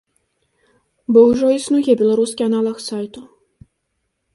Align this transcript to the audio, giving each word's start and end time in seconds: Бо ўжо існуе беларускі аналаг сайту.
Бо 1.11 1.19
ўжо 1.31 1.45
існуе 1.57 1.93
беларускі 2.03 2.41
аналаг 2.51 2.77
сайту. 2.89 3.21